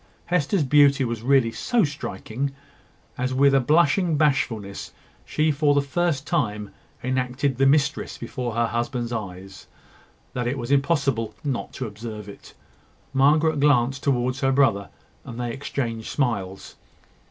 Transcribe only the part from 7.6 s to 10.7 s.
mistress before her husband's eyes, that it